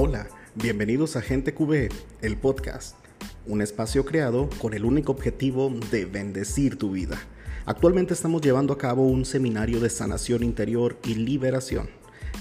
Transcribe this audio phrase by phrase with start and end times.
[0.00, 1.88] Hola, bienvenidos a Gente QB,
[2.22, 2.94] el podcast,
[3.48, 7.18] un espacio creado con el único objetivo de bendecir tu vida.
[7.66, 11.90] Actualmente estamos llevando a cabo un seminario de sanación interior y liberación,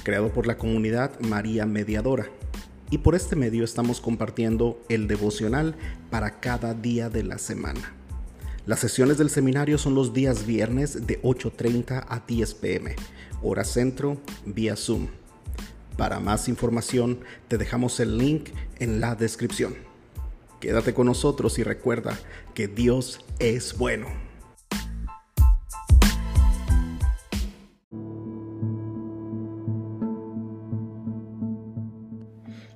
[0.03, 2.27] creado por la comunidad María Mediadora.
[2.91, 5.73] Y por este medio estamos compartiendo el devocional
[6.11, 7.95] para cada día de la semana.
[8.67, 12.95] Las sesiones del seminario son los días viernes de 8.30 a 10 pm,
[13.41, 15.07] hora centro, vía Zoom.
[15.97, 19.75] Para más información te dejamos el link en la descripción.
[20.59, 22.17] Quédate con nosotros y recuerda
[22.53, 24.07] que Dios es bueno.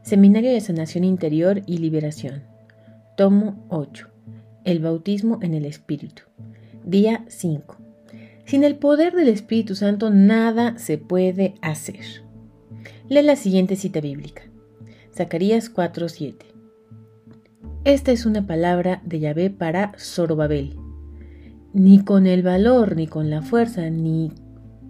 [0.02, 2.44] Seminario de Sanación Interior y Liberación.
[3.16, 4.08] Tomo 8.
[4.66, 6.24] El bautismo en el Espíritu.
[6.84, 7.78] Día 5.
[8.46, 12.31] Sin el poder del Espíritu Santo nada se puede hacer.
[13.12, 14.44] Lee la siguiente cita bíblica.
[15.14, 16.46] Zacarías 4:7.
[17.84, 20.78] Esta es una palabra de Yahvé para Zorobabel.
[21.74, 24.32] Ni con el valor, ni con la fuerza, ni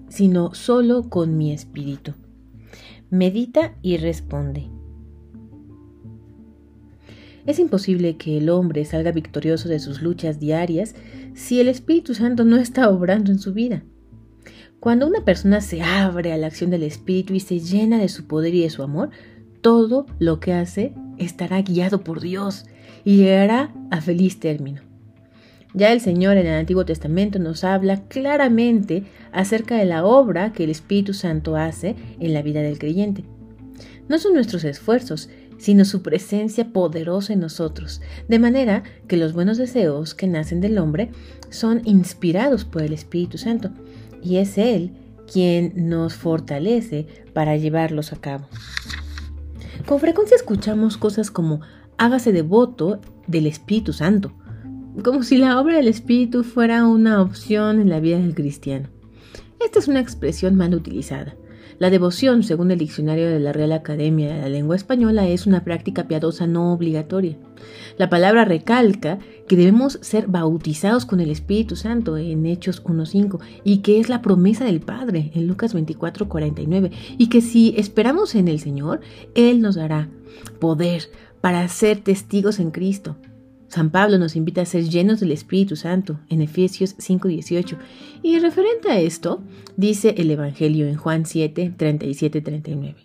[0.09, 2.13] sino solo con mi espíritu.
[3.09, 4.69] Medita y responde.
[7.47, 10.93] Es imposible que el hombre salga victorioso de sus luchas diarias
[11.33, 13.81] si el Espíritu Santo no está obrando en su vida.
[14.81, 18.25] Cuando una persona se abre a la acción del Espíritu y se llena de su
[18.25, 19.11] poder y de su amor,
[19.61, 22.65] todo lo que hace estará guiado por Dios
[23.05, 24.81] y llegará a feliz término.
[25.75, 30.63] Ya el Señor en el Antiguo Testamento nos habla claramente acerca de la obra que
[30.63, 33.23] el Espíritu Santo hace en la vida del creyente.
[34.09, 39.59] No son nuestros esfuerzos, sino su presencia poderosa en nosotros, de manera que los buenos
[39.59, 41.11] deseos que nacen del hombre
[41.51, 43.69] son inspirados por el Espíritu Santo
[44.23, 44.91] y es Él
[45.31, 48.47] quien nos fortalece para llevarlos a cabo.
[49.85, 51.61] Con frecuencia escuchamos cosas como
[51.97, 54.33] hágase devoto del Espíritu Santo,
[55.03, 58.89] como si la obra del Espíritu fuera una opción en la vida del cristiano.
[59.63, 61.35] Esta es una expresión mal utilizada.
[61.81, 65.63] La devoción, según el diccionario de la Real Academia de la Lengua Española, es una
[65.63, 67.39] práctica piadosa no obligatoria.
[67.97, 73.79] La palabra recalca que debemos ser bautizados con el Espíritu Santo en Hechos 1.5 y
[73.79, 78.59] que es la promesa del Padre en Lucas 24.49 y que si esperamos en el
[78.59, 79.01] Señor,
[79.33, 80.07] Él nos dará
[80.59, 81.09] poder
[81.41, 83.17] para ser testigos en Cristo.
[83.71, 87.77] San Pablo nos invita a ser llenos del Espíritu Santo en Efesios 5:18.
[88.21, 89.41] Y referente a esto,
[89.77, 92.95] dice el Evangelio en Juan 7, 37, 39.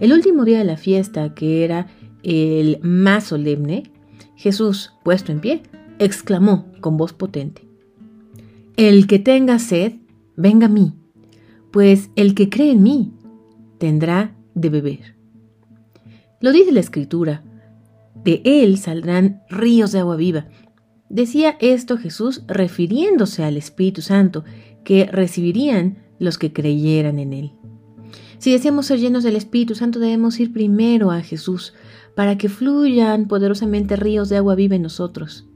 [0.00, 1.86] El último día de la fiesta, que era
[2.24, 3.84] el más solemne,
[4.34, 5.62] Jesús, puesto en pie,
[6.00, 7.62] exclamó con voz potente,
[8.76, 9.92] El que tenga sed,
[10.36, 10.94] venga a mí,
[11.70, 13.12] pues el que cree en mí,
[13.78, 15.14] tendrá de beber.
[16.40, 17.44] Lo dice la Escritura,
[18.26, 20.48] de él saldrán ríos de agua viva.
[21.08, 24.44] Decía esto Jesús refiriéndose al Espíritu Santo
[24.82, 27.52] que recibirían los que creyeran en él.
[28.38, 31.72] Si deseamos ser llenos del Espíritu Santo debemos ir primero a Jesús
[32.16, 35.46] para que fluyan poderosamente ríos de agua viva en nosotros.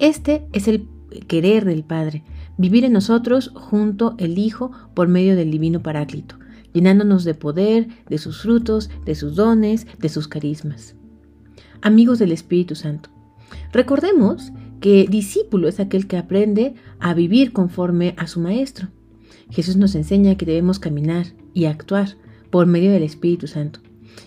[0.00, 0.88] Este es el
[1.28, 2.24] querer del Padre,
[2.58, 6.34] vivir en nosotros junto el Hijo por medio del Divino Paráclito,
[6.72, 10.96] llenándonos de poder, de sus frutos, de sus dones, de sus carismas
[11.80, 13.10] amigos del Espíritu Santo.
[13.72, 18.88] Recordemos que discípulo es aquel que aprende a vivir conforme a su Maestro.
[19.50, 22.16] Jesús nos enseña que debemos caminar y actuar
[22.50, 23.80] por medio del Espíritu Santo.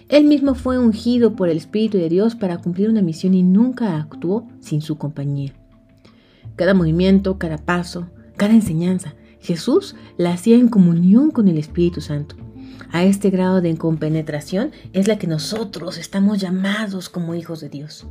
[0.09, 3.97] Él mismo fue ungido por el Espíritu de Dios para cumplir una misión y nunca
[3.97, 5.53] actuó sin su compañía.
[6.55, 12.35] Cada movimiento, cada paso, cada enseñanza, Jesús la hacía en comunión con el Espíritu Santo
[12.91, 18.07] a este grado de compenetración es la que nosotros estamos llamados como hijos de Dios.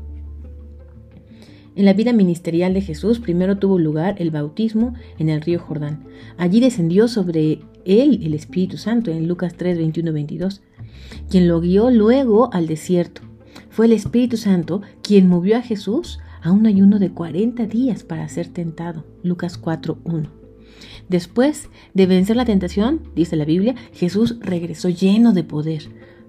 [1.77, 6.05] En la vida ministerial de Jesús primero tuvo lugar el bautismo en el río Jordán.
[6.39, 10.63] Allí descendió sobre él el Espíritu Santo en Lucas 3, 21, 22,
[11.29, 13.23] quien lo guió luego al desierto.
[13.71, 18.29] Fue el Espíritu Santo quien movió a Jesús a un ayuno de 40 días para
[18.29, 19.05] ser tentado.
[19.25, 20.44] Lucas 4, 1.
[21.09, 25.83] Después de vencer la tentación, dice la Biblia, Jesús regresó lleno de poder.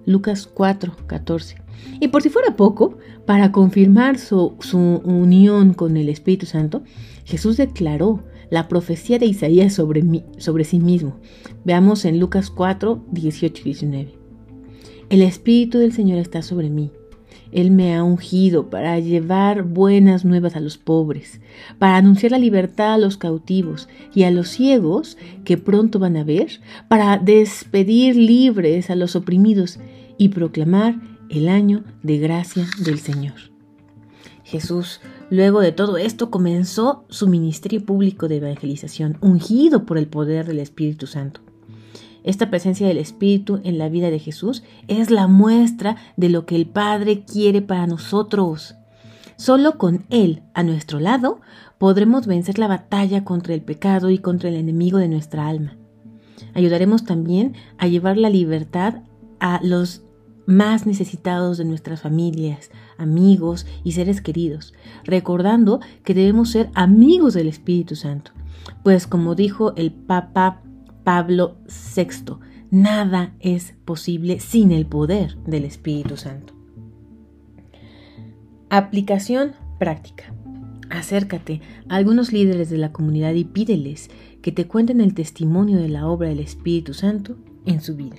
[0.04, 1.56] Lucas 4, 14.
[2.00, 6.82] Y por si fuera poco, para confirmar su, su, unión con el Espíritu Santo,
[7.24, 10.02] Jesús declaró la profecía de Isaías sobre,
[10.38, 11.16] sobre sí mismo.
[11.64, 14.14] Veamos en Lucas 4, 18 y 19.
[15.10, 16.92] El Espíritu del Señor está sobre mí
[17.52, 21.40] él me ha ungido para llevar buenas nuevas a los pobres,
[21.78, 26.24] para anunciar la libertad a los cautivos y a los ciegos que pronto van a
[26.24, 29.78] ver, para despedir libres a los oprimidos
[30.18, 30.96] y proclamar
[31.28, 33.34] el año de gracia del Señor.
[34.44, 40.46] Jesús, luego de todo esto, comenzó su ministerio público de evangelización, ungido por el poder
[40.46, 41.40] del Espíritu Santo.
[42.26, 46.56] Esta presencia del Espíritu en la vida de Jesús es la muestra de lo que
[46.56, 48.74] el Padre quiere para nosotros.
[49.36, 51.40] Solo con Él a nuestro lado
[51.78, 55.76] podremos vencer la batalla contra el pecado y contra el enemigo de nuestra alma.
[56.52, 59.02] Ayudaremos también a llevar la libertad
[59.38, 60.02] a los
[60.46, 64.74] más necesitados de nuestras familias, amigos y seres queridos,
[65.04, 68.32] recordando que debemos ser amigos del Espíritu Santo.
[68.82, 70.62] Pues como dijo el Papa
[71.06, 71.58] Pablo
[71.94, 72.34] VI,
[72.72, 76.52] nada es posible sin el poder del Espíritu Santo.
[78.70, 80.34] Aplicación práctica.
[80.90, 84.10] Acércate a algunos líderes de la comunidad y pídeles
[84.42, 87.36] que te cuenten el testimonio de la obra del Espíritu Santo
[87.66, 88.16] en su vida.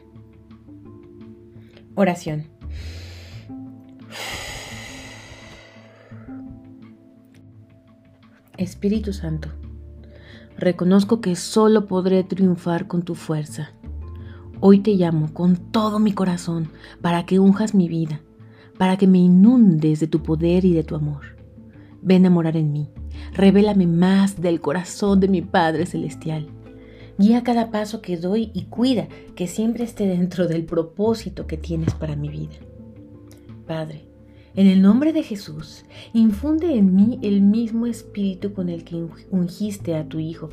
[1.96, 2.46] Oración.
[8.56, 9.50] Espíritu Santo,
[10.58, 13.74] Reconozco que solo podré triunfar con tu fuerza.
[14.60, 16.70] Hoy te llamo con todo mi corazón
[17.00, 18.22] para que unjas mi vida,
[18.80, 21.38] para que me inundes de tu poder y de tu amor.
[22.02, 22.90] Ven a morar en mí,
[23.34, 26.48] revélame más del corazón de mi Padre Celestial.
[27.20, 31.94] Guía cada paso que doy y cuida que siempre esté dentro del propósito que tienes
[31.94, 32.56] para mi vida.
[33.68, 34.07] Padre,
[34.58, 38.96] en el nombre de Jesús, infunde en mí el mismo espíritu con el que
[39.30, 40.50] ungiste a tu Hijo,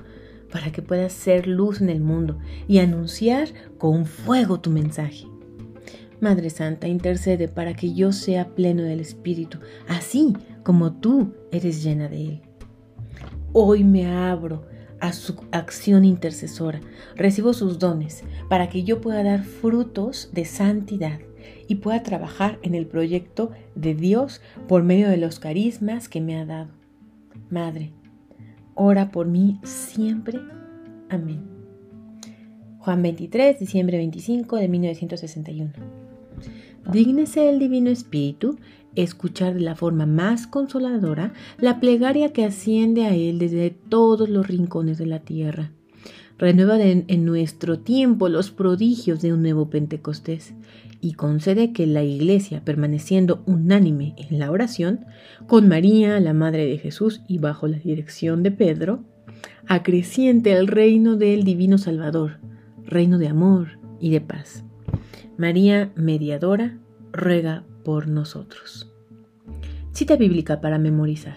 [0.53, 3.49] para que puedas ser luz en el mundo y anunciar
[3.79, 5.27] con fuego tu mensaje.
[6.21, 9.59] Madre Santa, intercede para que yo sea pleno del Espíritu,
[9.89, 12.43] así como tú eres llena de Él.
[13.55, 14.67] Hoy me abro
[15.01, 16.83] a su acción intercesora,
[17.17, 21.21] recibo sus dones para que yo pueda dar frutos de santidad
[21.69, 26.37] y pueda trabajar en el proyecto de Dios por medio de los carismas que me
[26.37, 26.71] ha dado.
[27.51, 27.93] Madre,
[28.75, 30.39] ora por mí siempre.
[31.09, 31.43] Amén.
[32.79, 35.73] Juan 23, diciembre 25 de 1961.
[36.93, 38.59] Dígnese el Divino Espíritu
[38.95, 44.47] escuchar de la forma más consoladora la plegaria que asciende a Él desde todos los
[44.47, 45.73] rincones de la tierra.
[46.39, 50.55] Renueva en nuestro tiempo los prodigios de un nuevo Pentecostés
[51.05, 55.05] y concede que la Iglesia, permaneciendo unánime en la oración,
[55.47, 59.05] con María, la Madre de Jesús, y bajo la dirección de Pedro,
[59.67, 62.39] acreciente el reino del Divino Salvador,
[62.87, 64.65] reino de amor y de paz.
[65.37, 66.79] María, mediadora,
[67.13, 68.91] ruega por nosotros.
[69.93, 71.37] Cita bíblica para memorizar.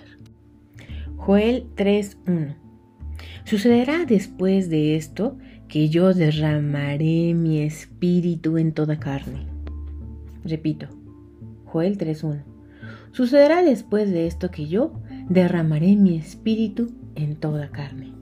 [1.17, 2.66] Joel 3.1.
[3.43, 5.37] Sucederá después de esto
[5.67, 9.47] que yo derramaré mi espíritu en toda carne.
[10.43, 10.87] Repito,
[11.65, 12.43] Joel 3.1.
[13.11, 14.93] Sucederá después de esto que yo
[15.29, 18.16] derramaré mi espíritu en toda carne.